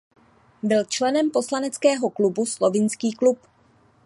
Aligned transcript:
Byl 0.63 0.83
členem 0.85 1.31
poslaneckého 1.31 2.09
klubu 2.09 2.45
Slovinský 2.45 3.11
klub. 3.11 3.39